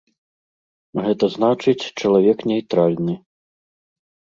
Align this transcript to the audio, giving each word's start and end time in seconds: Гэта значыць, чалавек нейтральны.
Гэта 1.07 1.25
значыць, 1.35 1.91
чалавек 2.03 2.37
нейтральны. 2.55 3.13